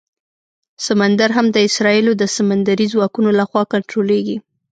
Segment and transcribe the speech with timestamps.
[0.87, 4.37] سمندر هم د اسرائیلو د سمندري ځواکونو لخوا کنټرولېږي.